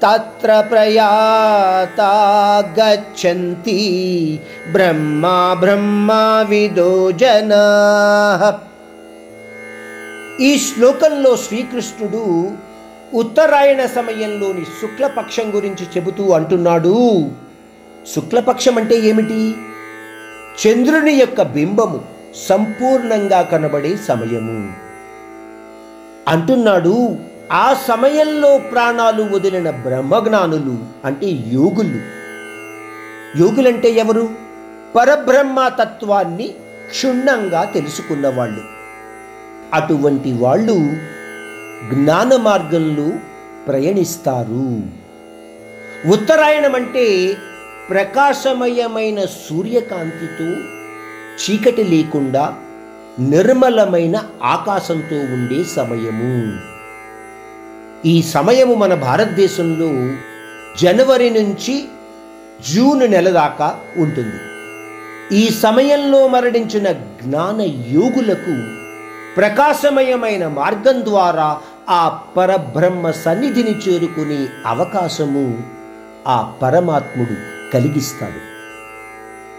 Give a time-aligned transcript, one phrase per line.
[0.04, 2.14] తత్ర ప్రయాతా
[2.80, 3.80] గచ్చంతి
[4.72, 7.12] బ్రహ్మా బ్రహ్మా విదో
[10.44, 12.52] ఈ శ్లోకంలో శ్రీకృష్ణుడు
[13.14, 17.30] ఉత్తరాయణ సమయంలోని శుక్లపక్షం గురించి చెబుతూ అంటున్నాడు.
[18.16, 19.56] శుక్లపక్షం అంటే ఏమిటి?
[20.52, 22.02] చంద్రుని యొక్క బింబము
[22.50, 24.74] సంపూర్ణంగా కనబడే సమయము.
[26.28, 27.18] అంటున్నాడు
[27.52, 32.00] ఆ సమయంలో ప్రాణాలు వదిలిన బ్రహ్మజ్ఞానులు అంటే యోగులు.
[33.44, 34.30] యోగులంటే ఎవరు?
[34.96, 36.48] పరబ్రహ్మ తత్వాన్ని
[36.90, 38.62] క్షుణ్ణంగా తెలుసుకున్న వాళ్ళు.
[39.74, 40.74] అటువంటి వాళ్ళు
[41.94, 43.18] జ్ఞాన మార్గంలో
[43.68, 44.82] ప్రయాణిస్తారు.
[46.12, 47.36] ఉత్తరాయణం అంటే
[47.92, 50.50] ప్రకాశమయమైన సూర్యకాంతితో
[51.42, 52.44] చీకటి లేకుండా
[53.20, 56.36] నిర్మలమైన ఆకాశంతో ఉండే సమయము.
[58.06, 59.90] ఈ సమయము మన భారతదేశంలో
[60.82, 61.76] జనవరి నుంచి
[62.70, 64.40] జూన్ నెల దాకా ఉంటుంది.
[65.36, 67.62] ఈ సమయంలో మరణించిన జ్ఞాన
[67.98, 68.56] యోగులకు
[69.38, 72.04] ప్రకాశమయమైన మార్గం ద్వారా ఆ
[72.38, 75.64] పరబ్రహ్మ సన్నిధిని చేరుకునే అవకాశము
[76.28, 78.52] ఆ పరమాత్ముడు కలిగిస్తాడు.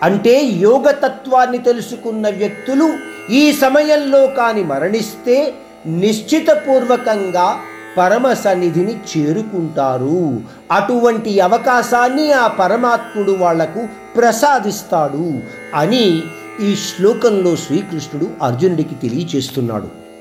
[0.05, 2.93] అంటే యోగతత్వాన్ని తెలుసుకున్న వ్యక్తులు
[3.31, 5.55] ఈ సమయంలో కాని మరణిస్తే
[5.87, 7.61] నిశ్చితపూర్వకంగా
[7.99, 10.41] పరమ సన్నిధిని చేరుకుంటారు.
[10.73, 15.41] అటువంటి అవకాశాన్ని ఆ పరమాత్ముడు వాళ్ళకు ప్రసాదిస్తాడు
[15.75, 16.23] అని
[16.61, 20.12] ఈ శ్లోకంలో శ్రీకృష్ణుడు అర్జునుడికి తెలియచేస్తున్నాడు.